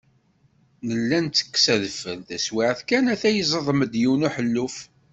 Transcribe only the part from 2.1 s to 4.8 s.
taswiɛt kan ata yeẓdem-d yiwen uḥelluf.